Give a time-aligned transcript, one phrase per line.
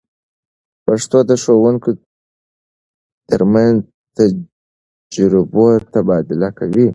[0.85, 1.91] پښتو د ښوونکو
[3.29, 3.77] تر منځ
[4.17, 4.19] د
[5.11, 6.87] تجربو تبادله کوي.